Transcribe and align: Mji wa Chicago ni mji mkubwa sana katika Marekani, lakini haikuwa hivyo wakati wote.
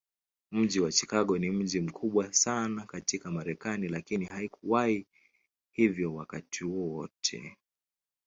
Mji 0.51 0.79
wa 0.79 0.91
Chicago 0.91 1.37
ni 1.37 1.49
mji 1.51 1.81
mkubwa 1.81 2.33
sana 2.33 2.85
katika 2.85 3.31
Marekani, 3.31 3.87
lakini 3.87 4.25
haikuwa 4.25 4.89
hivyo 5.71 6.15
wakati 6.15 6.63
wote. 6.65 7.57